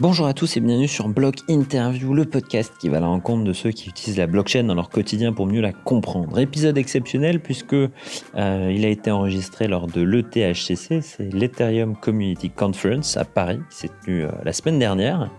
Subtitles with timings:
[0.00, 3.44] Bonjour à tous et bienvenue sur Block Interview, le podcast qui va à la rencontre
[3.44, 6.38] de ceux qui utilisent la blockchain dans leur quotidien pour mieux la comprendre.
[6.38, 13.18] Épisode exceptionnel puisque euh, il a été enregistré lors de l'ETHCC, c'est l'Ethereum Community Conference
[13.18, 15.30] à Paris, qui s'est tenu euh, la semaine dernière.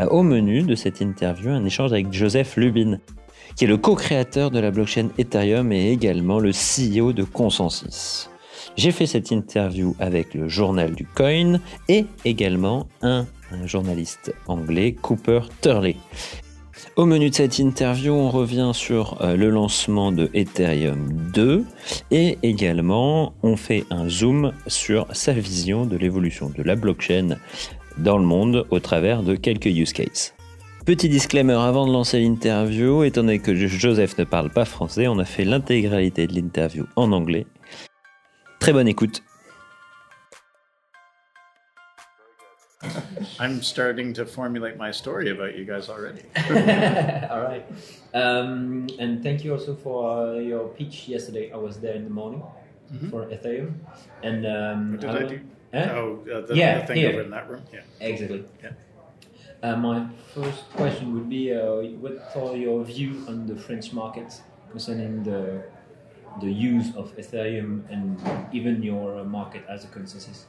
[0.00, 2.98] Euh, au menu de cette interview, un échange avec Joseph Lubin,
[3.54, 8.28] qui est le co-créateur de la blockchain Ethereum et également le CEO de Consensus.
[8.76, 13.26] J'ai fait cette interview avec le journal du coin et également un,
[13.66, 15.96] journaliste anglais, Cooper Turley.
[16.96, 21.64] Au menu de cette interview, on revient sur euh, le lancement de Ethereum 2
[22.10, 27.36] et également on fait un zoom sur sa vision de l'évolution de la blockchain
[27.98, 30.34] dans le monde au travers de quelques use cases.
[30.86, 35.18] Petit disclaimer avant de lancer l'interview, étant donné que Joseph ne parle pas français, on
[35.18, 37.46] a fait l'intégralité de l'interview en anglais.
[38.58, 39.22] Très bonne écoute.
[43.38, 46.22] I'm starting to formulate my story about you guys already.
[47.30, 47.64] All right.
[48.14, 51.52] Um, and thank you also for uh, your pitch yesterday.
[51.52, 52.42] I was there in the morning
[52.92, 53.10] mm-hmm.
[53.10, 53.74] for Ethereum.
[54.22, 55.40] And um, what did I, I do?
[55.74, 55.92] Huh?
[55.92, 57.10] Oh, uh, the, yeah, the thing here.
[57.10, 57.62] over in that room.
[57.72, 57.80] Yeah.
[58.00, 58.44] Exactly.
[58.62, 58.70] Yeah.
[59.62, 64.40] Uh, my first question would be, uh, what are your view on the French market
[64.70, 65.62] concerning the
[66.40, 68.16] the use of Ethereum and
[68.52, 70.44] even your market as a ConsenSys?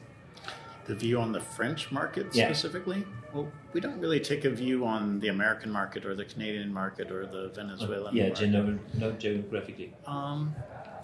[0.86, 2.46] The view on the French market Yeah.
[2.48, 3.06] specifically?
[3.34, 7.12] Well, we don't really take a view on the American market or the Canadian market
[7.12, 8.18] or the Venezuelan market.
[8.18, 8.40] yeah, market.
[8.52, 9.94] general, not geographically.
[10.06, 10.56] Um,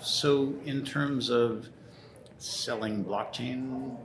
[0.02, 1.70] so, in terms of
[2.38, 3.95] selling blockchain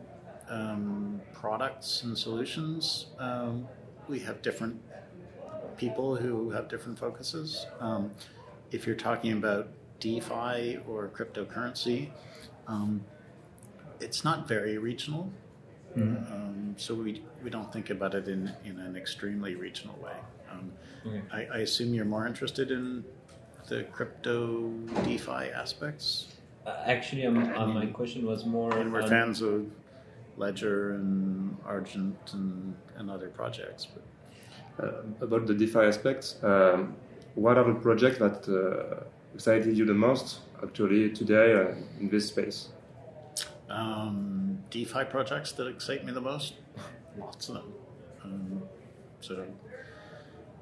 [0.48, 3.66] um, products and solutions, um,
[4.08, 4.80] we have different
[5.76, 7.66] people who have different focuses.
[7.80, 8.12] Um,
[8.70, 9.68] if you're talking about
[10.00, 12.10] DeFi or cryptocurrency,
[12.66, 13.04] um,
[14.00, 15.32] it's not very regional.
[15.96, 20.16] Um, so we, we don't think about it in, in an extremely regional way.
[20.50, 20.72] Um,
[21.04, 21.20] Okay.
[21.32, 23.04] I, I assume you're more interested in
[23.68, 24.70] the crypto
[25.02, 26.28] DeFi aspects.
[26.64, 28.72] Uh, actually, um, uh, my question was more.
[28.78, 29.66] And we're on- fans of
[30.36, 33.86] Ledger and Argent and, and other projects.
[33.92, 34.02] But
[34.84, 36.94] Uh, about the DeFi aspects, um,
[37.34, 39.02] what are the projects that uh,
[39.34, 42.68] excited you the most actually today uh, in this space?
[43.72, 46.54] Um, DeFi projects that excite me the most,
[47.18, 47.72] lots of them.
[48.22, 48.62] Um,
[49.20, 49.46] so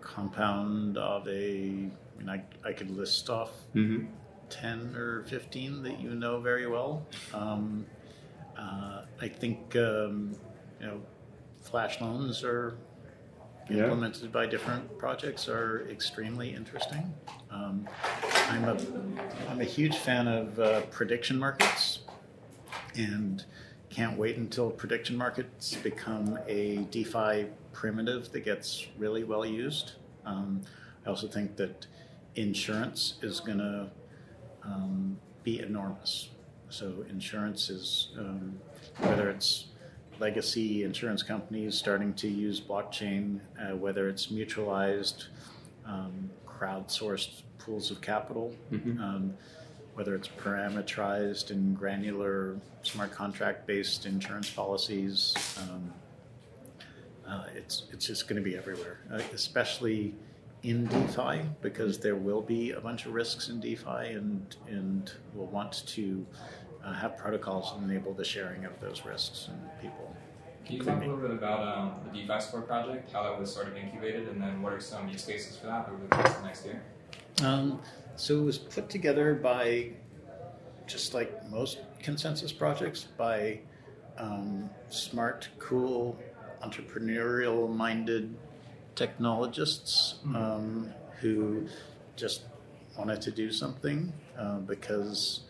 [0.00, 4.06] compound Aave, I mean, I, I could list off Mm-hmm.
[4.49, 7.06] 10 or 15 that you know very well.
[7.32, 7.87] Um,
[8.59, 10.34] uh, I think, um,
[10.81, 11.00] you know,
[11.62, 12.76] flash loans are
[13.69, 13.84] Yeah.
[13.84, 17.15] implemented by different projects are extremely interesting.
[17.50, 17.88] Um,
[18.49, 18.76] I'm, a,
[19.49, 22.00] I'm a huge fan of uh, prediction markets
[22.97, 23.45] and
[23.89, 29.93] can't wait until prediction markets become a DeFi primitive that gets really well used.
[30.25, 30.62] Um,
[31.05, 31.87] I also think that
[32.37, 33.91] insurance is going to
[34.62, 36.31] um, be enormous.
[36.69, 38.59] So insurance is um,
[38.99, 39.67] whether it's
[40.21, 45.27] legacy insurance companies starting to use blockchain, uh, whether it's mutualized,
[45.87, 48.55] um, crowdsourced pools of capital,
[49.00, 49.34] um,
[49.95, 55.34] whether it's parameterized and granular smart contract based insurance policies.
[55.61, 55.93] Um,
[57.27, 60.15] uh, it's it's just going to be everywhere, uh, especially
[60.62, 65.47] in DeFi because there will be a bunch of risks in DeFi, and and we'll
[65.47, 66.27] want to
[66.84, 70.15] uh, have protocols that enable the sharing of those risks and people.
[70.65, 73.53] Can you talk a little bit about um, the DeFi Score project, how that was
[73.53, 76.37] sort of incubated, and then what are some use cases for that over the course
[76.37, 76.83] of next year?
[77.43, 77.81] Um,
[78.20, 79.88] so it was put together by,
[80.86, 83.60] just like most ConsenSys projects, by
[84.19, 86.19] um, smart, cool,
[86.62, 88.36] entrepreneurial minded
[88.94, 91.66] technologists um, who
[92.16, 92.42] just
[92.98, 95.44] wanted to do something uh, because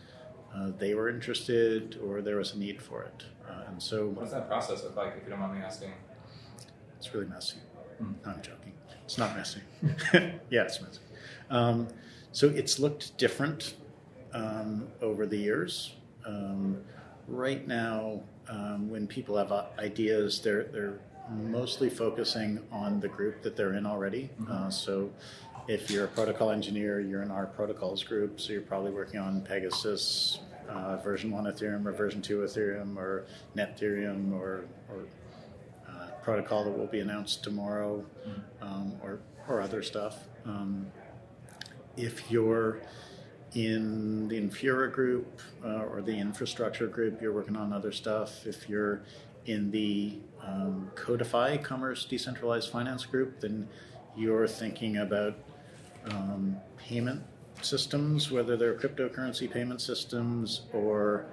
[0.55, 3.25] uh, they were interested or there was a need for it.
[3.49, 5.91] Uh, and so What does that process look like, if you don't mind me asking?
[6.95, 7.57] it's really messy.
[7.99, 8.71] No, I'm joking.
[9.03, 9.59] It's not messy.
[10.49, 10.99] yeah, it's messy.
[11.49, 11.87] Um,
[12.31, 13.75] so it's looked different
[14.33, 15.95] um, over the years.
[16.25, 16.81] Um,
[17.27, 20.99] right now, um, when people have uh, ideas, they're they're
[21.29, 24.29] mostly focusing on the group that they're in already.
[24.49, 25.09] Uh, so
[25.67, 29.41] if you're a protocol engineer, you're in our protocols group, so you're probably working on
[29.41, 33.25] PegaSys, uh, version one Ethereum, or version two Ethereum, or
[33.55, 35.05] Nethereum, or or
[35.87, 38.03] uh, protocol that will be announced tomorrow,
[38.61, 40.27] um, or or other stuff.
[40.45, 40.87] Um,
[41.97, 42.81] if you're
[43.53, 48.45] in the Infura group uh, or the infrastructure group, you're working on other stuff.
[48.45, 49.01] If you're
[49.45, 53.67] in the um, Codefi Commerce Decentralized Finance Group, then
[54.15, 55.35] you're thinking about
[56.05, 57.21] um, payment
[57.61, 61.25] systems, whether they're cryptocurrency payment systems or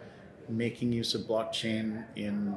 [0.49, 2.57] making use of blockchain in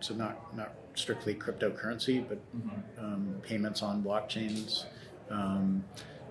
[0.00, 2.38] so not not strictly cryptocurrency, but
[2.98, 4.84] um, payments on blockchains.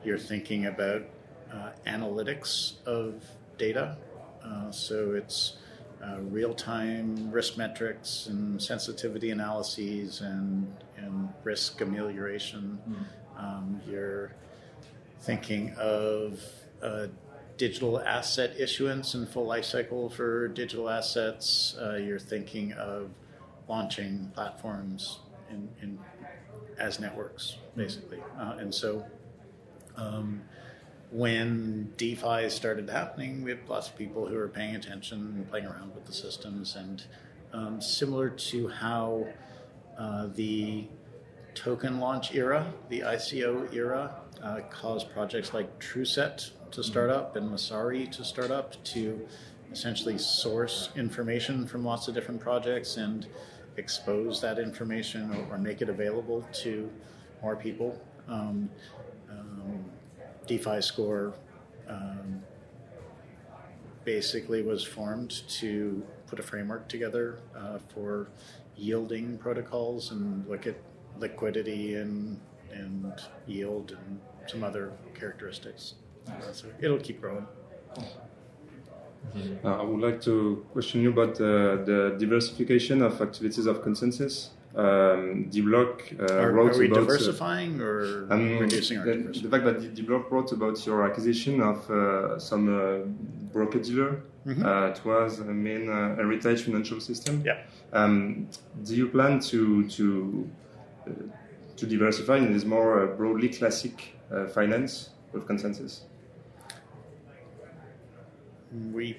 [0.03, 1.03] You're thinking about
[1.51, 3.23] uh, analytics of
[3.57, 3.97] data,
[4.43, 5.57] uh, so it's
[6.03, 12.79] uh, real-time risk metrics and sensitivity analyses and and risk amelioration.
[13.37, 14.33] Um, you're
[15.21, 16.41] thinking of
[16.81, 17.07] uh,
[17.57, 21.75] digital asset issuance and full life cycle for digital assets.
[21.81, 23.09] Uh, you're thinking of
[23.69, 25.19] launching platforms
[25.49, 25.99] in, in
[26.77, 28.19] as networks, basically.
[28.37, 29.05] Uh, and so
[29.97, 30.41] um,
[31.11, 35.67] when DeFi started happening, we had lots of people who were paying attention and playing
[35.67, 36.75] around with the systems.
[36.75, 37.03] And
[37.53, 39.27] um, similar to how
[39.97, 40.87] uh, the
[41.53, 47.49] token launch era, the ICO era, uh, caused projects like TruSet to start up and
[47.49, 49.27] Messari to start up to
[49.71, 53.27] essentially source information from lots of different projects and
[53.77, 56.89] expose that information or, or make it available to
[57.41, 57.99] more people.
[58.27, 58.69] Um,
[59.39, 59.85] um,
[60.47, 61.33] DeFi Score
[61.87, 62.43] um,
[64.05, 68.27] basically was formed to put a framework together uh, for
[68.75, 70.75] yielding protocols and look at
[71.19, 72.39] liquidity and
[72.71, 73.13] and
[73.45, 75.93] yield and some other characteristics.
[76.27, 77.45] Uh, so it'll keep growing.
[79.63, 84.49] Uh, I would like to question you about uh, the diversification of activities of ConsenSys.
[84.75, 89.05] Um, The Block uh, Are, wrote are we about uh, diversifying or um, reducing our
[89.05, 93.05] the, the fact that The Block wrote about your acquisition of uh, some uh,
[93.53, 94.23] broker dealer.
[94.47, 94.65] Mhm.
[94.65, 97.43] Uh, it was a main uh, heritage financial system.
[97.45, 97.59] Yeah.
[97.93, 98.49] Um,
[98.83, 100.49] do you plan to to
[101.07, 101.11] uh,
[101.77, 106.01] to diversify in this more uh, broadly classic uh, finance with ConsenSys?
[108.91, 109.17] We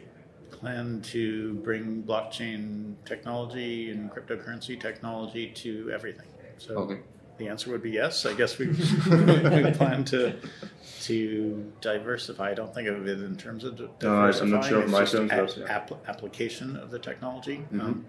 [0.54, 6.26] plan to bring blockchain technology and cryptocurrency technology to everything.
[6.58, 7.00] So Okay.
[7.38, 8.24] the answer would be yes.
[8.26, 8.74] I guess we, we
[9.80, 10.36] plan to
[11.02, 12.50] to diversify.
[12.50, 14.54] I don't think of it in terms of No, diversifying.
[14.54, 17.64] I'm not sure It's my just terms, a- app- application of the technology.
[17.72, 17.80] Mhm.
[17.80, 18.06] Um,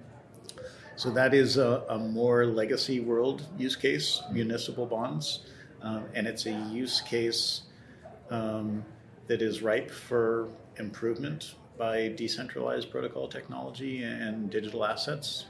[0.98, 4.34] so that is a, a more legacy world use case, Mm-hmm.
[4.36, 5.40] municipal bonds,
[5.82, 7.64] um, and it's a use case
[8.30, 8.86] um,
[9.28, 15.46] that is ripe for improvement by decentralized protocol technology and digital assets.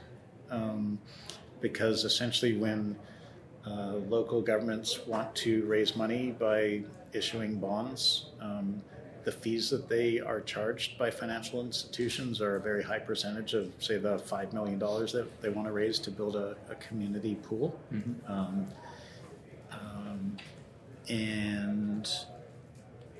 [0.50, 0.98] Um,
[1.60, 2.96] because essentially, when
[3.66, 6.82] uh, local governments want to raise money by
[7.12, 8.82] issuing bonds, um,
[9.24, 13.72] the fees that they are charged by financial institutions are a very high percentage of,
[13.80, 17.76] say, the $5 million that they want to raise to build a, a community pool.
[18.28, 18.68] Um,
[19.72, 20.36] um,
[21.08, 22.08] and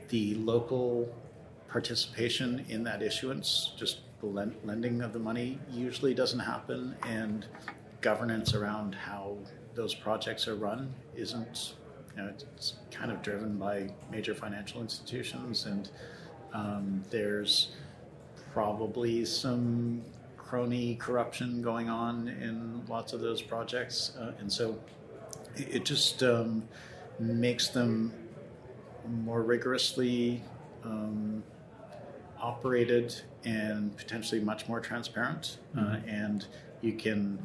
[0.09, 1.13] the local
[1.77, 7.45] participation in that issuance, just the len- lending of the money, usually doesn't happen, and
[8.01, 9.37] governance around how
[9.75, 11.75] those projects are run isn't.
[12.17, 15.91] You know, it's kind of driven by major financial institutions, and
[16.55, 17.73] um, there's
[18.55, 20.03] probably some
[20.39, 24.79] crony corruption going on in lots of those projects, uh, and so
[25.57, 26.67] it just um,
[27.19, 28.15] makes them
[29.07, 30.43] more rigorously
[30.83, 31.43] um,
[32.47, 33.09] operated
[33.45, 35.59] and potentially much more transparent.
[35.77, 36.47] Uh, and
[36.81, 37.45] you can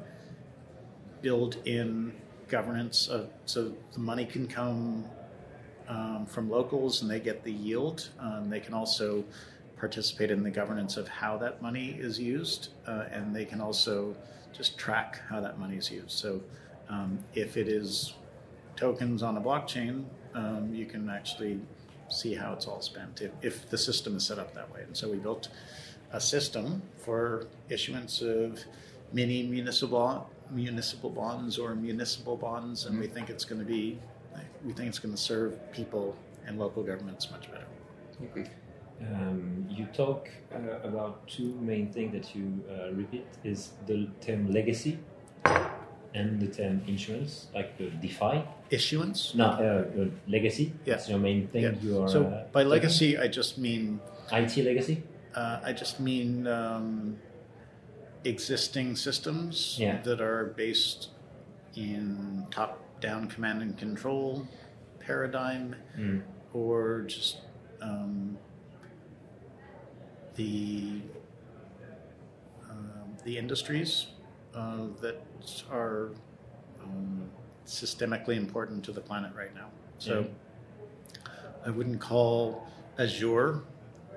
[1.24, 2.14] build in
[2.48, 5.06] governance of, so the money can come
[5.88, 8.10] um, from locals and they get the yield.
[8.20, 9.24] Um, they can also
[9.76, 14.16] participate in the governance of how that money is used, uh, and they can also
[14.56, 16.12] just track how that money is used.
[16.12, 16.42] So
[16.90, 18.14] um, if it is
[18.76, 20.06] tokens on a blockchain,
[20.36, 21.60] um, you can actually
[22.12, 24.82] see how it's all spent if, if the system is set up that way.
[24.84, 25.50] And so we built
[26.12, 28.60] a system for issuance of
[29.14, 33.98] mini municipal municipal bonds or municipal bonds, and we think it's going to be
[34.66, 36.16] we think it's going to serve people
[36.46, 37.68] and local governments much better.
[38.24, 38.50] Okay.
[39.02, 44.52] Um, you talk uh, about two main things that you uh, repeat is the term
[44.52, 45.00] legacy
[46.14, 48.44] and the term insurance, like the DeFi.
[48.70, 49.34] Issuance.
[49.36, 50.74] No, uh, uh, legacy.
[50.86, 50.96] Yeah.
[50.96, 51.64] That's your main thing.
[51.64, 51.74] Yeah.
[51.82, 54.00] You are So uh, by legacy, I just mean
[54.32, 55.04] IT legacy.
[55.36, 57.18] Uh, I just mean um,
[58.26, 60.02] existing systems Yeah.
[60.04, 61.10] that are based
[61.76, 64.48] in top-down command and control
[65.00, 66.22] paradigm, Mm.
[66.54, 67.38] or just
[67.82, 68.38] um,
[70.36, 71.02] the
[72.70, 74.08] um, the industries
[74.56, 74.88] uh,
[75.42, 76.10] that are
[76.84, 77.24] um,
[77.66, 79.68] systemically important to the planet right now.
[79.98, 80.26] So
[81.66, 82.68] I wouldn't call
[82.98, 83.62] Azure,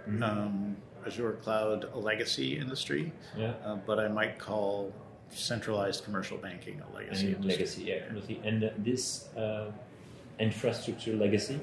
[0.09, 0.23] Mhm.
[0.23, 0.77] um,
[1.07, 3.53] Azure Cloud, a legacy industry, Yeah.
[3.65, 4.93] uh, but I might call
[5.31, 7.53] centralized commercial banking a legacy and industry.
[7.53, 8.41] legacy, yeah, absolutely.
[8.49, 9.71] And uh, this uh,
[10.39, 11.61] infrastructure legacy,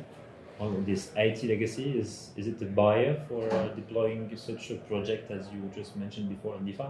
[0.60, 5.32] or this IT legacy, is is it a buyer for uh, deploying such a project
[5.32, 6.90] as you just mentioned before on DeFi?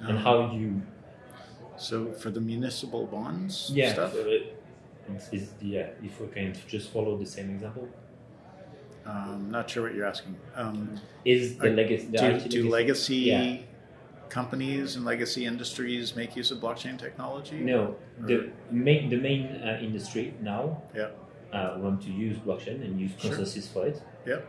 [0.00, 0.82] and Um, how you
[1.82, 6.90] So for the municipal bonds yeah stuff, so it's, it's yeah if we can just
[6.94, 7.88] follow the same example
[9.04, 10.36] um, not sure what you're asking.
[10.54, 13.56] Um, is the Uh, legacy the do, IT do legacy Yeah.
[14.28, 17.58] companies and legacy industries make use of blockchain technology?
[17.74, 17.96] no
[18.28, 18.36] the
[18.70, 21.10] main the main uh, industry now Yeah.
[21.52, 23.32] uh, want to use blockchain and use Sure.
[23.32, 23.96] ConsenSys for it
[24.30, 24.40] Yeah.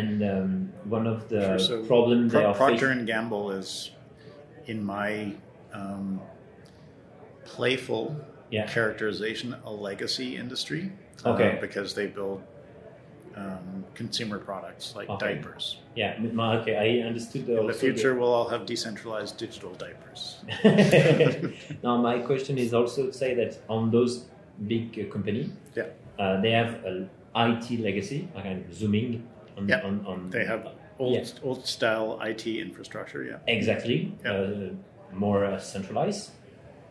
[0.00, 3.50] and um, one of the Sure, so problems they Pro- are Procter facing and Gamble
[3.60, 3.90] is,
[4.72, 5.10] in my
[5.72, 6.20] um,
[7.46, 8.16] playful
[8.50, 8.66] Yeah.
[8.66, 10.92] characterization, a legacy industry.
[11.24, 11.58] uh, Okay.
[11.60, 12.42] because they build
[13.36, 15.34] um, consumer products like Okay.
[15.34, 15.64] diapers.
[15.94, 16.14] yeah
[16.60, 20.22] okay I understood In the future, we'll all have decentralized digital diapers.
[21.82, 24.12] now, my question is also to say that on those
[24.66, 25.84] big uh, company, Yeah.
[26.18, 29.10] uh, they have an IT legacy, again, zooming
[29.56, 29.82] on, Yeah.
[29.88, 30.62] on, on They have
[30.98, 31.46] old Yeah.
[31.46, 33.22] old style IT infrastructure.
[33.24, 33.38] Yeah.
[33.58, 34.32] exactly Yeah.
[34.32, 35.58] uh, more uh,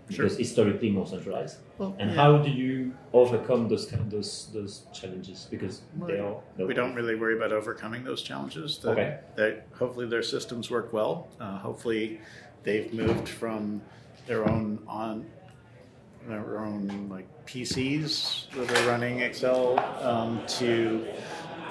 [0.08, 0.26] centralized Sure.
[0.26, 1.58] because historically more centralized.
[1.78, 2.16] Well, And yeah.
[2.16, 5.48] how do you overcome those kind those those challenges?
[5.50, 8.78] Because they are We don't really worry about overcoming those challenges.
[8.78, 9.18] The- Okay.
[9.36, 11.28] that hopefully their systems work well.
[11.40, 12.20] Uh, hopefully
[12.64, 13.82] they've moved from
[14.28, 15.26] their own on
[16.28, 21.06] their own like PCs that are running Excel um, to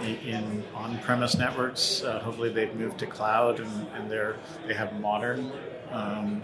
[0.02, 2.02] in, in on-premise networks.
[2.04, 4.36] Uh, hopefully they've moved to cloud and, and they're
[4.66, 5.50] they have modern
[5.90, 6.42] um,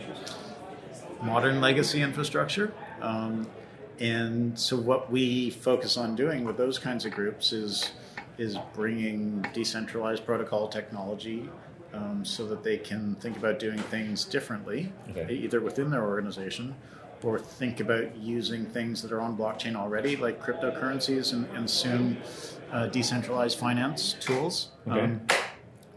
[1.22, 2.72] modern legacy infrastructure.
[3.00, 3.46] Um,
[3.98, 7.92] and so what we focus on doing with those kinds of groups is
[8.38, 11.46] is bringing decentralized protocol technology
[11.92, 15.30] um, so that they can think about doing things differently, Okay.
[15.34, 16.74] either within their organization
[17.22, 22.16] or think about using things that are on blockchain already, like cryptocurrencies and, and soon
[22.72, 24.70] uh, decentralized finance tools.
[24.88, 25.16] Okay.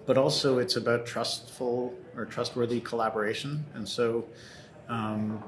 [0.05, 3.63] but also, it's about trustful or trustworthy collaboration.
[3.73, 4.25] And so
[4.89, 5.43] um,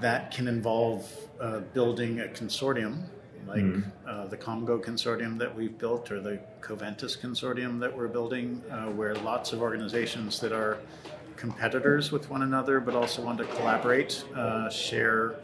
[0.00, 1.10] that can involve
[1.40, 3.04] uh, building a consortium
[3.46, 3.64] like
[4.06, 8.86] uh, the Komgo consortium that we've built or the Covantis consortium that we're building, uh,
[8.86, 10.78] where lots of organizations that are
[11.36, 15.36] competitors with one another but also want to collaborate, uh, share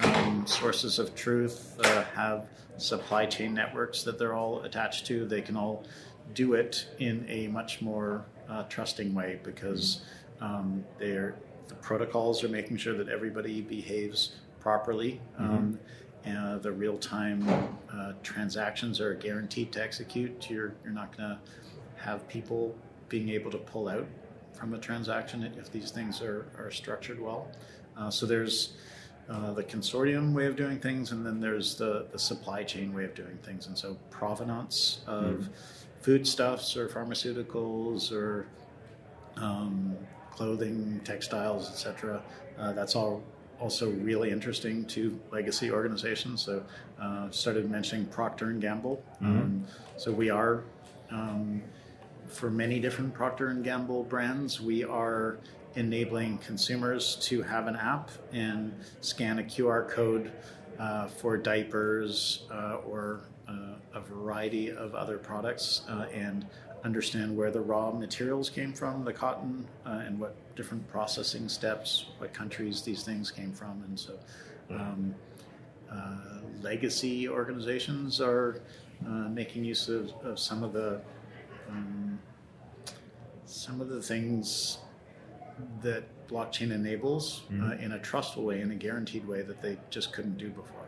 [0.00, 2.46] um, sources of truth, uh, have
[2.78, 5.26] supply chain networks that they're all attached to.
[5.26, 5.84] They can all
[6.32, 10.02] do it in a much more uh, trusting way because
[10.40, 11.34] um, they're
[11.70, 14.18] the protocols are making sure that everybody behaves
[14.58, 15.20] properly.
[15.38, 15.78] Um,
[16.24, 17.48] and the real-time
[17.90, 20.50] uh, transactions are guaranteed to execute.
[20.50, 21.38] You're you're not going to
[21.96, 22.74] have people
[23.08, 24.06] being able to pull out
[24.52, 27.48] from a transaction if these things are, are structured well.
[27.96, 28.74] Uh, so there's
[29.30, 33.04] uh, the consortium way of doing things, and then there's the, the supply chain way
[33.04, 33.66] of doing things.
[33.68, 35.48] And so provenance of
[36.02, 38.46] foodstuffs or pharmaceuticals or
[39.36, 39.96] um,
[40.40, 42.22] clothing, textiles, etc.
[42.58, 43.22] Uh, that's all
[43.60, 46.40] also really interesting to legacy organizations.
[46.40, 46.64] So,
[46.98, 49.04] uh, started mentioning Procter and Gamble.
[49.20, 49.66] Um,
[49.98, 50.64] so we are,
[51.10, 51.62] um,
[52.26, 55.36] for many different Procter and Gamble brands, we are
[55.74, 60.32] enabling consumers to have an app and scan a QR code
[60.78, 66.46] uh, for diapers uh, or uh, a variety of other products uh, and
[66.84, 72.06] understand where the raw materials came from, the cotton, uh, and what different processing steps,
[72.18, 73.82] what countries these things came from.
[73.86, 74.18] And so
[74.70, 75.14] um,
[75.90, 78.60] uh, legacy organizations are
[79.06, 81.00] uh, making use of, of some of the
[81.68, 82.18] um,
[83.46, 84.78] some of the things
[85.82, 90.12] that blockchain enables uh, in a trustful way, in a guaranteed way that they just
[90.12, 90.79] couldn't do before.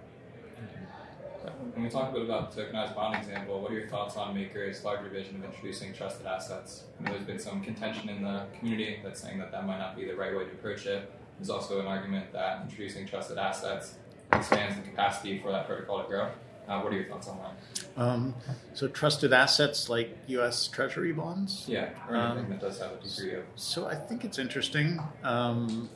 [1.74, 4.34] When we talk a bit about the tokenized bond example, what are your thoughts on
[4.34, 6.84] Maker's larger vision of introducing trusted assets?
[7.00, 9.96] I know there's been some contention in the community that's saying that that might not
[9.96, 11.10] be the right way to approach it.
[11.38, 13.94] There's also an argument that introducing trusted assets
[14.32, 16.30] expands the capacity for that protocol to grow.
[16.68, 18.00] Uh, what are your thoughts on that?
[18.00, 18.34] Um,
[18.72, 20.68] so, trusted assets like U.S.
[20.68, 21.64] Treasury bonds.
[21.66, 25.00] Yeah, or Um, that does have a degree of So I think it's interesting.
[25.24, 25.90] Um,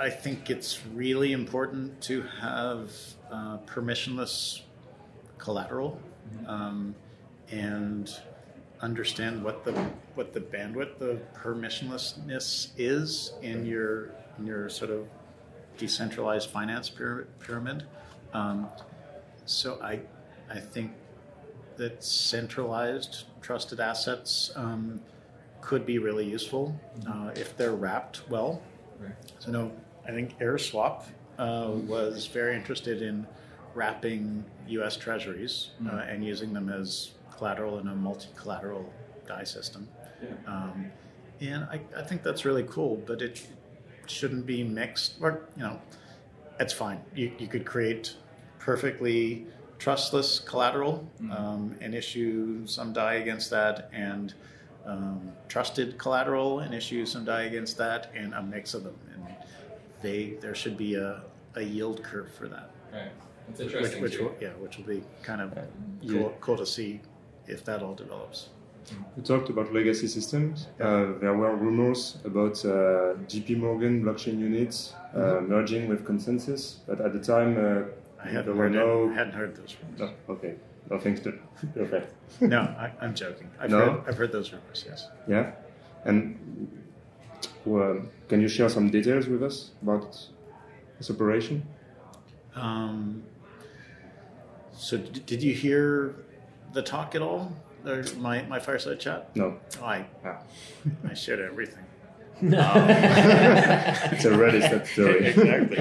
[0.00, 2.90] I think it's really important to have
[3.30, 4.62] uh, permissionless
[5.36, 6.00] collateral,
[6.46, 6.94] um,
[7.50, 8.10] and
[8.80, 9.72] understand what the
[10.14, 15.06] what the bandwidth, the permissionlessness is in your in your sort of
[15.76, 16.90] decentralized finance
[17.38, 17.84] pyramid.
[18.32, 18.68] Um,
[19.44, 20.00] so I
[20.48, 20.92] I think
[21.76, 25.02] that centralized trusted assets um,
[25.60, 26.74] could be really useful
[27.06, 28.62] uh, if they're wrapped well.
[28.98, 29.12] Right.
[29.38, 29.72] So no,
[30.06, 31.04] I think AirSwap
[31.38, 33.26] uh, was very interested in
[33.74, 34.96] wrapping U.S.
[34.96, 38.92] Treasuries uh, and using them as collateral in a multi-collateral
[39.26, 39.88] DAI system.
[40.22, 40.28] Yeah.
[40.46, 40.90] Um,
[41.40, 43.46] and I, I think that's really cool, but it
[44.06, 45.14] shouldn't be mixed.
[45.20, 45.80] Or you know,
[46.58, 47.00] it's fine.
[47.14, 48.16] You, you could create
[48.58, 49.46] perfectly
[49.78, 54.34] trustless collateral um, and issue some DAI against that, and
[54.84, 58.98] um, trusted collateral and issue some DAI against that, and a mix of them.
[59.14, 59.29] And
[60.02, 61.22] they there should be a,
[61.56, 63.10] a yield curve for that, Right.
[63.48, 64.24] It's which, interesting which too.
[64.24, 65.52] will, yeah, which will be kind of
[66.02, 67.00] you- cool, cool to see
[67.46, 68.48] if that all develops.
[69.16, 70.66] You talked about legacy systems.
[70.80, 77.00] Uh, there were rumors about uh, JP Morgan blockchain units uh, merging with ConsenSys, but
[77.00, 77.82] at the time uh,
[78.24, 79.10] I hadn't heard, no.
[79.10, 79.76] it, hadn't heard those.
[79.98, 80.54] no okay,
[80.90, 81.32] nothing to
[81.74, 82.12] perfect.
[82.40, 83.48] no, I, I'm joking.
[83.60, 83.78] I've, No?
[83.78, 84.84] heard, I've heard those rumors.
[84.88, 85.08] Yes.
[85.28, 85.52] Yeah,
[86.04, 86.36] and
[87.64, 90.16] well, can you share some details with us about
[90.98, 91.62] this operation?
[92.54, 93.22] Um,
[94.72, 96.14] so, d- did you hear
[96.72, 97.52] the talk at all?
[97.86, 99.34] Or my, my fireside chat?
[99.36, 100.38] No, Oh, I, Ah.
[101.08, 101.84] I shared everything.
[102.42, 102.54] it's
[104.24, 105.26] a Reddit that story.
[105.26, 105.76] exactly.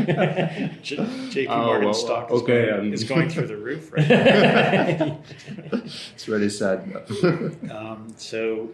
[0.84, 3.92] J- JP Oh, Morgan well, stock okay, is, going, um, is going through the roof
[3.94, 5.20] right now.
[5.72, 7.02] it's really sad.
[7.72, 8.70] Um, so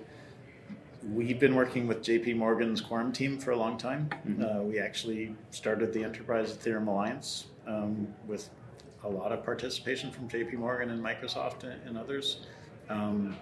[1.13, 4.09] we've been working with JP Morgan's Quorum team for a long time.
[4.41, 8.49] Uh, we actually started the Enterprise Ethereum Alliance um, with
[9.03, 12.45] a lot of participation from JP Morgan and Microsoft and, and others.
[12.89, 13.37] Um,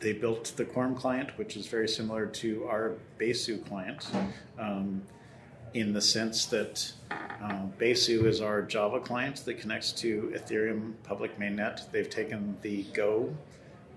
[0.00, 4.08] they built the Quorum client, which is very similar to our Besu client.
[4.58, 5.02] Um,
[5.74, 11.38] in the sense that uh, Besu is our Java client that connects to Ethereum public
[11.38, 11.90] mainnet.
[11.90, 13.34] They've taken the Go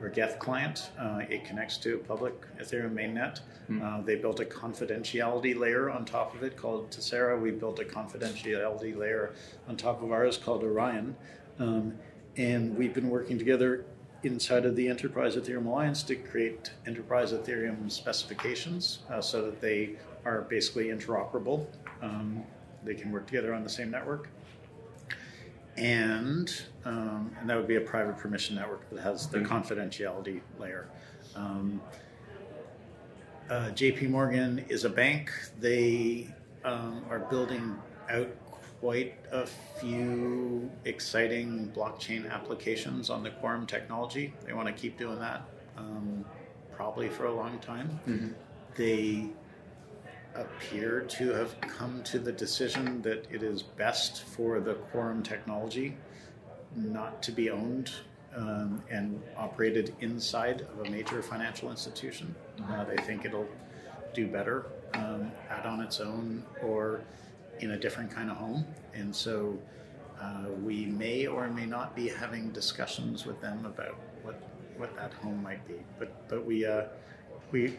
[0.01, 0.89] or Geth client.
[0.99, 3.39] Uh, it connects to public Ethereum mainnet.
[3.81, 7.39] Uh, they built a confidentiality layer on top of it called Tessera.
[7.39, 9.33] We built a confidentiality layer
[9.67, 11.15] on top of ours called Orion.
[11.59, 11.97] Um,
[12.37, 13.85] and we've been working together
[14.23, 19.91] inside of the Enterprise Ethereum Alliance to create Enterprise Ethereum specifications uh, so that they
[20.25, 21.65] are basically interoperable.
[22.01, 22.43] Um,
[22.83, 24.29] they can work together on the same network.
[25.77, 26.51] And,
[26.85, 30.87] um, and that would be a private permission network that has the confidentiality layer.
[31.35, 31.81] Um,
[33.49, 35.31] uh, JP Morgan is a bank.
[35.59, 36.27] They
[36.63, 37.77] um, are building
[38.09, 38.29] out
[38.79, 39.47] quite a
[39.79, 44.33] few exciting blockchain applications on the Quorum technology.
[44.45, 45.43] They want to keep doing that
[45.77, 46.23] um,
[46.75, 47.99] probably for a long time.
[48.75, 49.29] They
[50.35, 55.97] appear to have come to the decision that it is best for the Quorum technology
[56.75, 57.91] not to be owned
[58.35, 62.35] um, and operated inside of a major financial institution.
[62.69, 63.47] Uh, they think it'll
[64.13, 67.01] do better um, out on its own or
[67.59, 68.65] in a different kind of home.
[68.93, 69.57] And so
[70.21, 74.41] uh, we may or may not be having discussions with them about what
[74.77, 75.75] what that home might be.
[75.99, 76.83] But but we uh,
[77.51, 77.77] we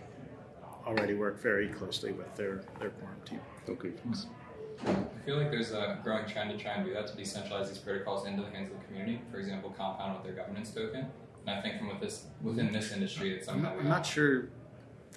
[0.87, 3.41] already work very closely with their their quorum team.
[3.69, 3.93] okay.
[4.87, 7.79] I feel like there's a growing trend to try and do that to decentralize these
[7.79, 9.21] protocols into the hands of the community.
[9.31, 11.07] For example, Compound with their governance token.
[11.47, 13.89] And I think from with this within this industry, it's I'm not, that we I'm
[13.89, 14.49] not sure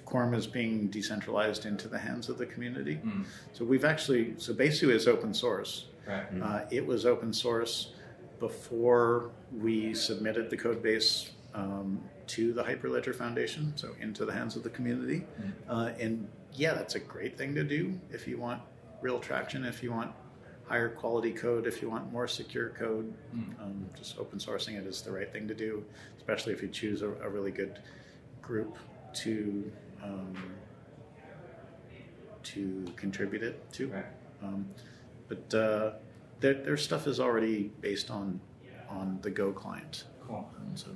[0.04, 3.00] Quorum is being decentralized into the hands of the community.
[3.04, 3.24] Mm.
[3.52, 5.86] So we've actually so Besu is open source.
[6.06, 6.24] Right.
[6.42, 7.92] Uh, it was open source
[8.40, 14.56] before we submitted the code base um, to the Hyperledger Foundation, so into the hands
[14.56, 15.24] of the community.
[15.68, 18.62] Uh, and yeah, that's a great thing to do if you want
[19.00, 20.12] real traction, if you want
[20.70, 23.12] higher quality code, if you want more secure code.
[23.60, 25.84] Um, just open sourcing it is the right thing to do,
[26.16, 27.80] especially if you choose a, a really good
[28.40, 28.76] group
[29.14, 29.70] to
[30.02, 30.36] um,
[32.42, 33.88] to contribute it to.
[33.88, 34.04] Right.
[34.42, 34.66] Um,
[35.28, 35.92] but uh,
[36.40, 38.40] their, their stuff is already based on
[38.88, 40.04] on the Go client.
[40.26, 40.48] Cool.
[40.74, 40.88] So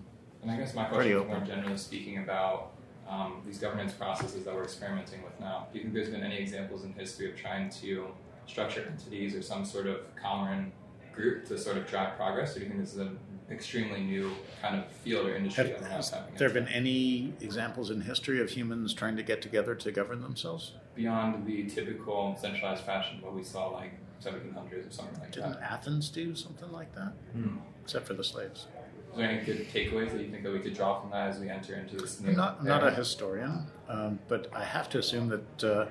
[0.42, 2.72] And I guess my question is more generally speaking about
[3.08, 5.66] um, these governance processes that we're experimenting with now.
[5.72, 8.08] Do you think there's been any examples in history of trying to
[8.46, 10.72] structure entities or some sort of common
[11.14, 12.56] group to sort of drive progress?
[12.56, 13.18] Or do you think this is an
[13.50, 17.34] extremely new kind of field or industry have, that we're now has there been any
[17.40, 20.72] examples in history of humans trying to get together to govern themselves?
[20.94, 25.32] Beyond the typical centralized fashion, what we saw like 1700s or something like that.
[25.32, 25.62] Didn't.
[25.62, 27.12] Athens do something like that?
[27.32, 27.58] Hmm.
[27.82, 28.66] Except for the slaves.
[29.14, 31.38] Is there any good takeaways that you think that we could draw from that as
[31.38, 32.31] we enter into this new?
[32.31, 35.87] I'm not, I'm not a historian, um, but I have to assume that uh,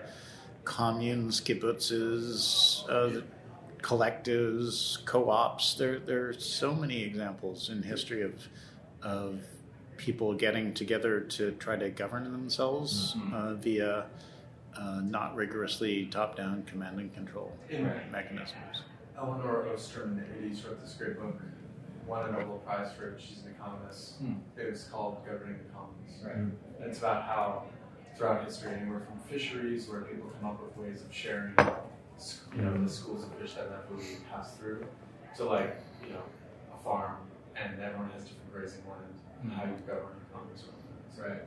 [0.65, 3.21] communes, kibbutzes, uh,
[3.81, 5.75] collectives, co-ops.
[5.75, 8.33] There, there are so many examples in history of
[9.01, 9.39] of
[9.97, 13.33] people getting together to try to govern themselves Mhm.
[13.33, 14.05] uh, via
[14.75, 18.11] uh, not rigorously top-down command and control Right.
[18.11, 18.83] mechanisms.
[19.17, 21.35] Elinor Ostrom in the 80s wrote this great book,
[22.07, 23.21] won a Nobel Prize for it.
[23.21, 24.15] She's an economist.
[24.17, 24.33] Hmm.
[24.57, 26.23] It was called Governing the Commons.
[26.23, 26.35] Right.
[26.35, 27.63] And it's about how
[28.17, 32.83] throughout history, anywhere from fisheries, where people come up with ways of sharing, you know,
[32.83, 34.85] the schools of fish that inevitably pass through,
[35.37, 36.23] to like, you know,
[36.73, 37.17] a farm,
[37.55, 41.29] and everyone has different grazing land, and how you govern economies around that.
[41.29, 41.41] Right.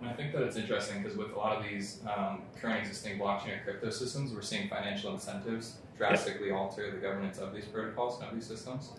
[0.00, 3.18] And I think that it's interesting because with a lot of these um, current existing
[3.18, 8.18] blockchain and crypto systems, we're seeing financial incentives drastically alter the governance of these protocols
[8.20, 8.92] and of these systems.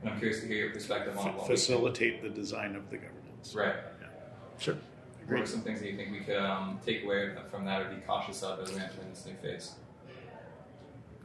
[0.00, 3.54] And I'm curious to hear your perspective on we Facilitate the design of the governance.
[3.54, 3.74] Right.
[4.58, 4.76] Sure.
[5.26, 7.90] What are some things that you think we could um, take away from that or
[7.90, 9.74] be cautious of as we enter in this new phase?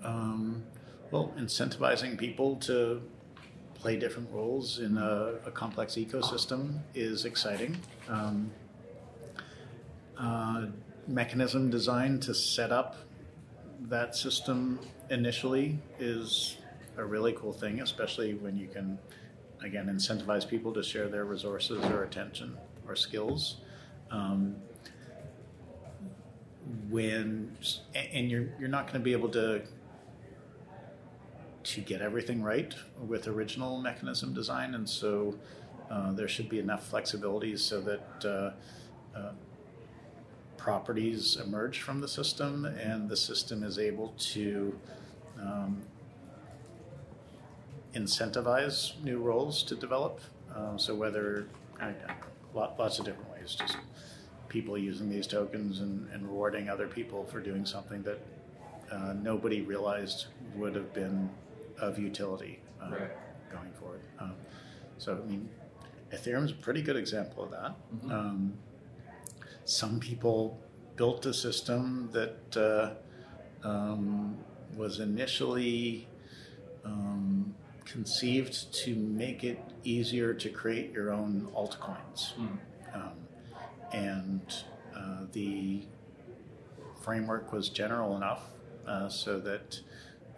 [0.04, 0.64] um,
[1.12, 3.02] well, incentivizing people to
[3.76, 7.78] play different roles in a, a complex ecosystem is exciting.
[8.08, 8.52] Um,
[10.18, 10.68] uh,
[11.08, 12.96] mechanism design to set up
[13.82, 16.58] that system initially is
[16.98, 18.98] a really cool thing, especially when you can,
[19.64, 23.58] again, incentivize people to share their resources or attention or skills.
[24.12, 24.56] Um,
[26.90, 27.58] when
[27.94, 29.64] and you're you're not going to be able to
[31.64, 32.74] to get everything right
[33.06, 35.36] with original mechanism design, and so
[35.90, 39.32] uh, there should be enough flexibility so that uh, uh,
[40.58, 44.78] properties emerge from the system, and the system is able to
[45.42, 45.82] um,
[47.94, 50.20] incentivize new roles to develop.
[50.56, 51.48] Um, so whether
[51.82, 51.94] I,
[52.54, 53.78] lot, lots of different ways, just
[54.50, 58.20] people using these tokens and, and rewarding other people for doing something that
[58.92, 61.30] uh, nobody realized would have been
[61.80, 63.10] of utility uh, Right.
[63.52, 64.02] going forward.
[64.20, 64.36] Um,
[64.98, 65.50] so, I mean,
[66.12, 67.74] Ethereum's a pretty good example of that.
[67.96, 68.12] Mhm.
[68.12, 68.54] Um,
[69.66, 70.60] some people
[70.96, 74.38] built a system that uh, um,
[74.76, 76.08] was initially
[76.86, 77.33] um,
[77.86, 82.34] conceived to make it easier to create your own altcoins.
[82.36, 82.58] Mm.
[82.94, 83.12] Um,
[83.92, 84.64] and
[84.96, 85.84] uh, the
[87.02, 88.44] framework was general enough
[88.88, 89.80] uh, so that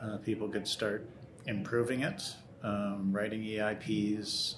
[0.01, 1.07] uh, people could start
[1.45, 2.21] improving it,
[2.63, 4.55] um, writing EIPs,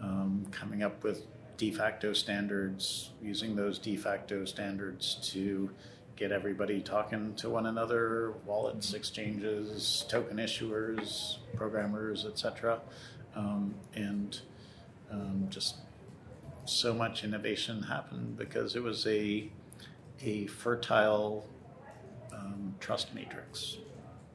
[0.00, 1.22] um, coming up with
[1.56, 5.70] de facto standards, using those de facto standards to
[6.18, 12.80] get everybody talking to one another, wallets, exchanges, token issuers, programmers, etc.
[13.36, 14.40] Um, and
[15.12, 15.76] um, just
[16.64, 19.48] so much innovation happened because it was a
[20.20, 21.46] a fertile
[22.32, 23.78] um, trust matrix.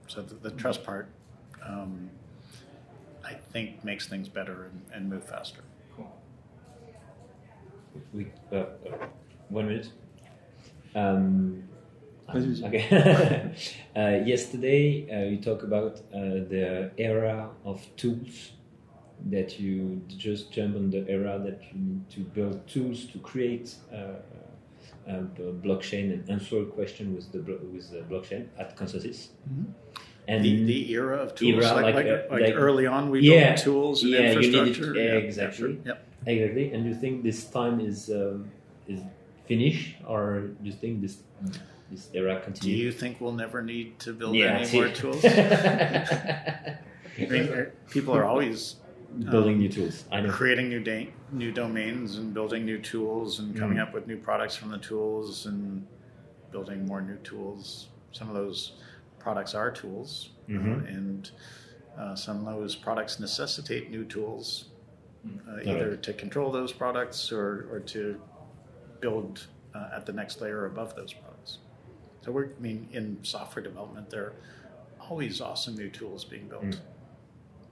[0.08, 1.10] So the, the trust part,
[1.62, 2.10] um,
[3.26, 5.62] I think, makes things better and, and move faster.
[5.98, 6.10] Cool.
[8.14, 8.68] We, uh, uh,
[9.50, 9.90] one minute.
[10.96, 11.73] Um, Vas-y, vas-y.
[12.30, 13.52] Okay.
[13.96, 18.52] uh, yesterday, uh, you talk about uh, the era of tools
[19.30, 23.76] that you just jump on the era that you need to build tools to create
[23.94, 23.98] uh,
[25.08, 25.22] a
[25.64, 29.28] blockchain and answer a question with the blo- with the blockchain at ConsenSys.
[30.28, 33.10] And the, the era of tools, Era, like, like, like, uh, like, like- early on,
[33.10, 33.54] we Yeah.
[33.54, 34.96] built tools and Yeah, you needed- infrastructure.
[34.96, 35.58] yeah, Yeah, exactly.
[35.58, 35.70] sure.
[35.86, 36.08] Yep.
[36.26, 36.72] Exactly.
[36.74, 38.50] And you think this time is um,
[38.88, 39.02] is
[39.46, 40.24] finished, or
[40.62, 41.18] do you think this
[42.62, 45.24] Do you think we'll never need to build yeah, any more tools?
[45.26, 46.78] I
[47.18, 48.78] mean, er, people are always
[49.30, 50.06] building new tools.
[50.12, 50.32] I know.
[50.32, 53.84] creating new da- new domains and building new tools and coming Mm.
[53.88, 55.86] up with new products from the tools and
[56.52, 57.90] building more new tools.
[58.12, 58.74] Some of those
[59.20, 60.88] products are tools, uh, Mhm.
[60.98, 61.32] and
[61.98, 64.70] uh, some of those products necessitate new tools,
[65.48, 65.72] uh, Okay.
[65.72, 68.20] either to control those products or, or to
[69.00, 71.33] build uh, at the next layer above those products.
[72.24, 74.34] So we're, I mean, in software development, there are
[75.10, 76.64] always awesome new tools being built.
[76.64, 76.80] Mm.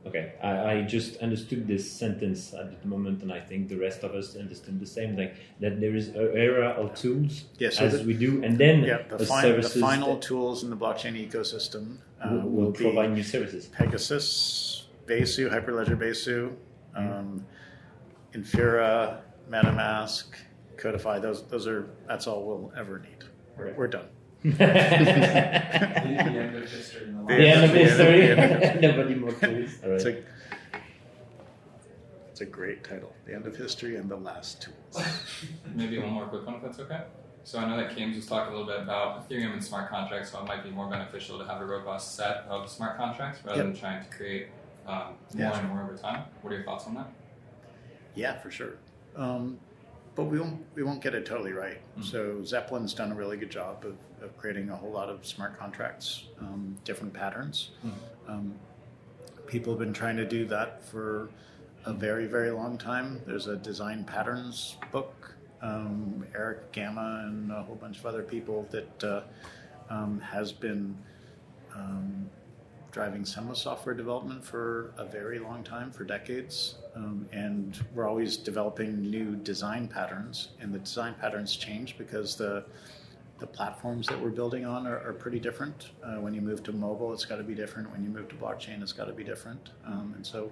[0.05, 4.03] Okay, I, I just understood this sentence at the moment, and I think the rest
[4.03, 5.15] of us understood the same.
[5.15, 8.57] thing that, there is an era of tools Yeah, so as the- we do, and
[8.57, 12.65] then Yeah, the, the fin- the final tools in the blockchain ecosystem uh, will, will,
[12.65, 13.67] will provide new services.
[13.67, 16.55] PegaSys, Besu, Hyperledger Besu,
[16.95, 17.45] um,
[18.33, 20.25] Infura, MetaMask,
[20.77, 21.21] Codefi.
[21.21, 23.23] Those those are that's all we'll ever need.
[23.55, 24.07] We're, we're done.
[24.43, 28.05] The, the end of history the the end of The history.
[28.27, 29.69] the end of Nobody more tools.
[29.83, 29.95] All right.
[29.95, 30.23] It's a,
[32.31, 33.13] it's a great title.
[33.25, 35.05] The End of History and the Last Tools.
[35.75, 37.01] Maybe one more quick one if that's okay.
[37.43, 40.31] So I know that James was talking a little bit about Ethereum and smart contracts,
[40.31, 43.57] so it might be more beneficial to have a robust set of smart contracts rather
[43.63, 43.65] Yep.
[43.73, 44.47] than trying to create
[44.87, 45.49] um, Yeah.
[45.49, 46.23] more and more over time.
[46.41, 47.11] What are your thoughts on that?
[48.15, 48.73] Yeah, for sure.
[49.15, 49.59] Um,
[50.15, 51.79] but we won't we won't get it totally right.
[51.97, 52.03] Mhm.
[52.03, 55.57] So Zeppelin's done a really good job of, of creating a whole lot of smart
[55.57, 57.71] contracts, um, different patterns.
[58.27, 58.55] Um,
[59.47, 61.29] people have been trying to do that for
[61.85, 63.21] a very very long time.
[63.25, 65.33] There's a design patterns book.
[65.63, 69.21] Um, Erich Gamma and a whole bunch of other people that uh,
[69.91, 70.97] um, has been
[71.75, 72.29] um,
[72.91, 76.75] driving some of software development for a very long time, for decades.
[76.95, 82.65] Um, and we're always developing new design patterns, and the design patterns change because the
[83.39, 85.89] the platforms that we're building on are, are pretty different.
[86.03, 87.91] Uh, when you move to mobile, it's got to be different.
[87.91, 89.71] When you move to blockchain, it's got to be different.
[89.83, 90.51] Um, and so,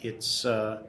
[0.00, 0.84] it's uh,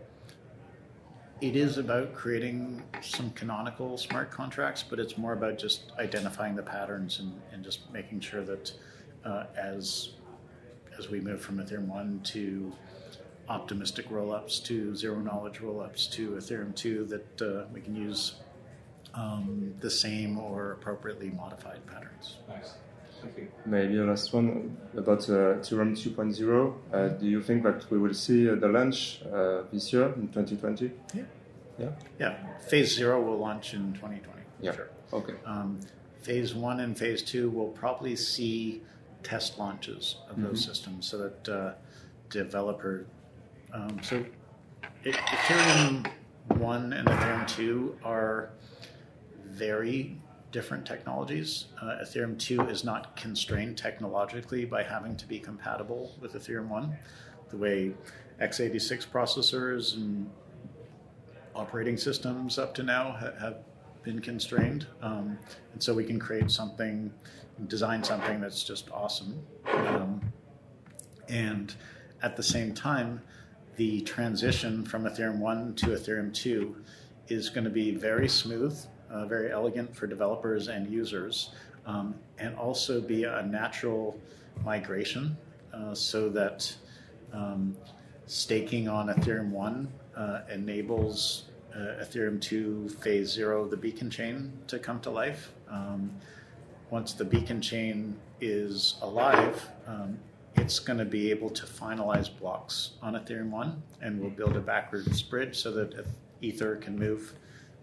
[1.42, 6.64] it is about creating some canonical smart contracts, but it's more about just identifying the
[6.64, 8.72] patterns and, and just making sure that
[9.26, 10.12] uh, as
[10.98, 12.72] as we move from Ethereum 1 to
[13.50, 18.36] optimistic rollups to zero knowledge rollups to Ethereum 2 that uh, we can use
[19.14, 22.38] um, the same or appropriately modified patterns.
[22.50, 22.74] Nice.
[23.22, 23.48] Thank you.
[23.66, 26.74] Maybe a last one about uh, Ethereum 2.0.
[26.94, 30.28] Uh, do you think that we will see uh, the launch uh, this year in
[30.28, 30.92] 2020?
[31.14, 31.22] Yeah,
[31.80, 31.90] Yeah.
[32.20, 32.36] Yeah.
[32.68, 34.42] phase zero will launch in 2020.
[34.62, 34.76] Yeah.
[34.76, 34.90] Sure.
[35.14, 35.34] Okay.
[35.46, 35.80] Um,
[36.22, 38.82] phase one and phase two will probably see
[39.26, 41.74] test launches of those systems so that uh,
[42.30, 43.06] developer.
[43.74, 44.24] Um, so
[45.04, 46.08] Ethereum
[46.58, 48.52] one and Ethereum two are
[49.44, 50.16] very
[50.52, 51.66] different technologies.
[51.82, 56.96] Uh, Ethereum two is not constrained technologically by having to be compatible with Ethereum one,
[57.50, 57.94] the way
[58.42, 60.30] x86 processors and
[61.56, 63.58] operating systems up to now ha- have
[64.06, 64.88] been constrained.
[65.02, 65.38] Um,
[65.74, 67.12] and so we can create something,
[67.68, 69.44] design something that's just awesome.
[69.74, 70.22] Um,
[71.28, 71.74] and
[72.22, 73.22] at the same time,
[73.76, 76.76] the transition from Ethereum 1 to Ethereum 2
[77.28, 78.78] is going to be very smooth,
[79.10, 81.50] uh, very elegant for developers and users,
[81.86, 84.20] um, and also be a natural
[84.64, 85.36] migration
[85.74, 86.74] uh, so that
[87.34, 87.76] um,
[88.28, 94.80] staking on Ethereum 1 uh, enables uh, Ethereum 2 phase 0, the beacon chain, to
[94.80, 95.52] come to life.
[95.70, 96.12] Um,
[96.90, 100.18] once the beacon chain is alive, um,
[100.56, 104.62] it's going to be able to finalize blocks on Ethereum 1, and we'll build a
[104.62, 106.06] backwards bridge so that
[106.42, 107.34] Ether can move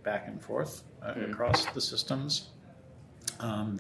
[0.03, 2.49] back and forth uh, across the systems.
[3.41, 3.79] Um,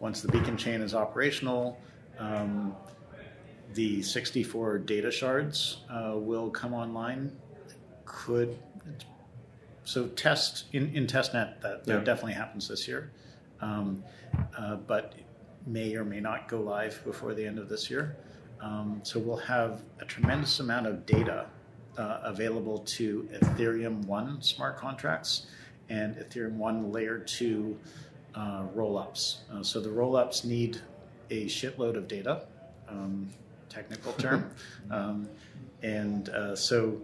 [0.00, 1.80] once the beacon chain is operational,
[2.18, 2.76] um,
[3.74, 7.36] the 64 data shards uh, will come online.
[8.04, 8.56] Could
[9.88, 12.04] so test in, in testnet that, that Yeah.
[12.04, 13.10] definitely happens this year,
[13.62, 14.04] um,
[14.58, 15.14] uh, but
[15.66, 18.14] may or may not go live before the end of this year.
[18.60, 21.46] Um, so we'll have a tremendous amount of data
[21.96, 25.46] uh, available to Ethereum one smart contracts
[25.88, 27.78] and Ethereum one layer two
[28.34, 29.38] uh, rollups.
[29.50, 30.82] Uh, so the rollups need
[31.30, 32.42] a shitload of data,
[32.90, 33.30] um,
[33.70, 34.50] technical term,
[34.90, 35.26] um,
[35.82, 37.00] and uh, so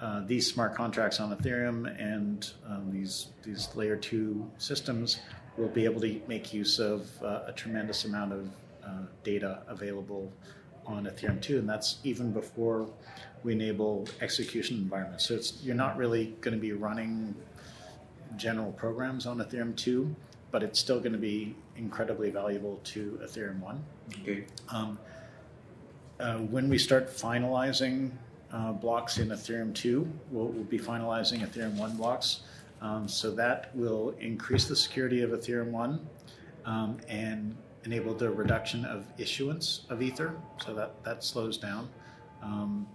[0.00, 5.20] uh, these smart contracts on Ethereum and um, these these layer two systems
[5.56, 8.50] will be able to make use of uh, a tremendous amount of
[8.84, 8.90] uh,
[9.24, 10.32] data available
[10.86, 12.88] on Ethereum 2, and that's even before
[13.42, 15.26] we enable execution environments.
[15.26, 17.34] So it's, you're not really going to be running
[18.36, 20.14] general programs on Ethereum 2,
[20.50, 23.84] but it's still going to be incredibly valuable to Ethereum 1.
[24.22, 24.44] Okay.
[24.68, 24.98] Um,
[26.18, 28.10] uh, when we start finalizing
[28.52, 32.40] uh, blocks in Ethereum 2, we'll, we'll be finalizing Ethereum 1 blocks.
[32.80, 36.06] Um, so that will increase the security of Ethereum 1
[36.66, 40.34] um, and enable the reduction of issuance of Ether.
[40.64, 41.88] So that, that slows down.
[42.42, 42.86] Um,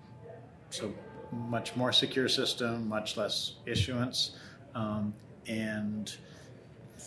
[0.70, 0.94] so
[1.32, 4.36] much more secure system, much less issuance.
[4.76, 5.14] Um,
[5.48, 6.16] and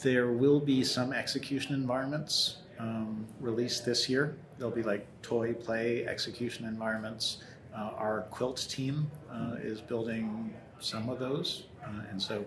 [0.03, 4.37] there will be some execution environments um, released this year.
[4.59, 7.39] There'll be like toy play execution environments.
[7.77, 12.45] Uh, our Quilt team uh, is building some of those, uh, and so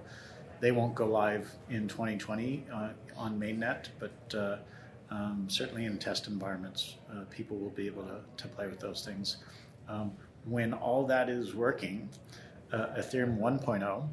[0.59, 4.57] they won't go live in 2020 uh, on mainnet, but uh,
[5.09, 9.05] um, certainly in test environments, uh, people will be able to, to play with those
[9.05, 9.37] things.
[9.87, 10.11] Um,
[10.45, 12.09] when all that is working,
[12.71, 14.07] uh, Ethereum 1.0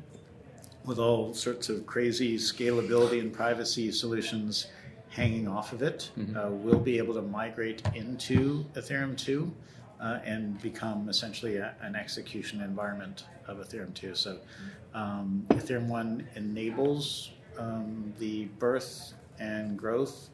[0.85, 4.67] with all sorts of crazy scalability and privacy solutions
[5.09, 6.11] hanging off of it.
[6.37, 9.51] Uh, we'll be able to migrate into Ethereum 2
[10.05, 14.15] uh, and become essentially a, an execution environment of Ethereum 2.
[14.15, 14.39] So
[14.93, 20.29] um, Ethereum 1 enables um, the birth and growth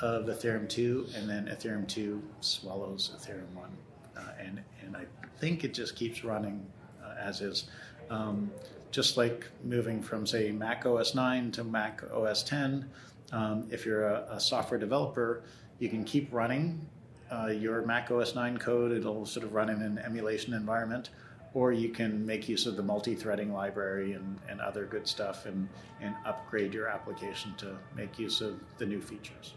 [0.00, 3.70] of Ethereum 2, and then Ethereum 2 swallows Ethereum 1.
[4.16, 5.04] Uh, and, and I
[5.38, 6.66] think it just keeps running
[7.04, 7.70] uh, as is.
[8.10, 8.50] Um,
[8.90, 12.90] just like moving from, say, Mac OS 9 to Mac OS 10,
[13.30, 15.44] um, if you're a, a, software developer,
[15.78, 16.86] you can keep running
[17.32, 18.92] uh, your Mac OS 9 code.
[18.92, 21.10] It'll sort of run in an emulation environment.
[21.54, 25.44] Or you can make use of the multi threading library and, and other good stuff
[25.44, 25.68] and,
[26.00, 29.54] and upgrade your application to make use of the new features.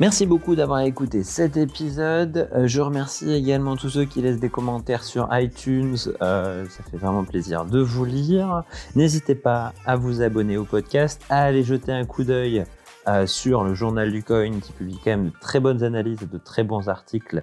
[0.00, 2.48] Merci beaucoup d'avoir écouté cet épisode.
[2.54, 5.96] Euh, je remercie également tous ceux qui laissent des commentaires sur iTunes.
[6.22, 8.64] Euh, ça fait vraiment plaisir de vous lire.
[8.96, 12.64] N'hésitez pas à vous abonner au podcast, à aller jeter un coup d'œil
[13.08, 16.26] euh, sur le journal du coin qui publie quand même de très bonnes analyses et
[16.26, 17.42] de très bons articles.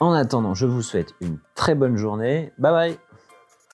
[0.00, 2.52] En attendant, je vous souhaite une très bonne journée.
[2.58, 3.05] Bye bye